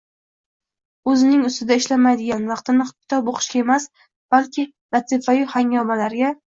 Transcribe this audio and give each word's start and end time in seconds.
o‘zining 1.11 1.43
ustida 1.49 1.77
ishlamaydigan, 1.81 2.49
vaqtini 2.53 2.89
kitob 2.95 3.31
o‘qishga 3.35 3.63
emas, 3.67 3.89
balki 4.37 4.69
latifa-yu 4.99 5.51
hangomalarga 5.57 6.39